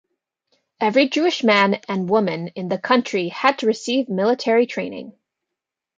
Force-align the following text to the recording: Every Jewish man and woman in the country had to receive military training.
Every 0.79 1.07
Jewish 1.09 1.43
man 1.43 1.75
and 1.87 2.09
woman 2.09 2.47
in 2.55 2.69
the 2.69 2.79
country 2.79 3.27
had 3.29 3.59
to 3.59 3.67
receive 3.67 4.09
military 4.09 4.65
training. 4.65 5.13